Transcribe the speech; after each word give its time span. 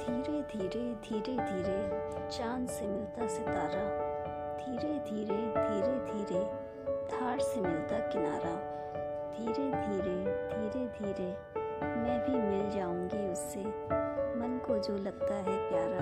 धीरे 0.00 0.42
धीरे 0.42 0.94
धीरे 0.94 1.32
धीरे 1.32 1.78
चाँद 2.28 2.68
से 2.68 2.86
मिलता 2.86 3.26
सितारा। 3.26 3.84
धीरे 4.56 4.98
धीरे 4.98 5.36
धीरे 5.36 5.96
धीरे 6.12 6.44
धार 7.06 7.40
से 7.40 7.60
मिलता 7.60 7.98
किनारा। 7.98 8.54
धीरे 9.30 9.70
धीरे 9.86 10.18
धीरे 10.48 10.86
धीरे 10.86 11.36
मैं 11.96 12.18
भी 12.24 12.34
मिल 12.48 12.70
जाऊँगी 12.70 13.32
उससे। 13.32 13.60
मन 14.40 14.60
को 14.66 14.78
जो 14.78 14.96
लगता 14.96 15.34
है 15.34 15.70
प्यारा। 15.70 15.99